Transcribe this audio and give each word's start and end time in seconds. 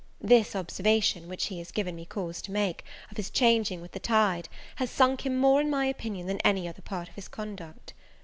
This 0.19 0.55
observation, 0.55 1.27
which 1.29 1.45
he 1.45 1.59
has 1.59 1.69
given 1.69 1.95
me 1.95 2.05
cause 2.07 2.41
to 2.41 2.51
make, 2.51 2.83
of 3.11 3.17
his 3.17 3.29
changing 3.29 3.81
with 3.81 3.91
the 3.91 3.99
tide, 3.99 4.49
has 4.77 4.89
sunk 4.89 5.27
him 5.27 5.37
more 5.37 5.61
in 5.61 5.69
my 5.69 5.85
opinion 5.85 6.25
than 6.25 6.39
any 6.39 6.67
other 6.67 6.81
part 6.81 7.07
of 7.07 7.13
his 7.13 7.27
conduct. 7.27 7.93